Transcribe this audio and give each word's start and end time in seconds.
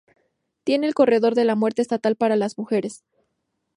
Tiene 0.63 0.87
el 0.87 0.95
corredor 0.95 1.35
de 1.35 1.45
la 1.45 1.53
muerte 1.53 1.83
estatal 1.83 2.15
para 2.15 2.33
mujeres. 2.57 3.03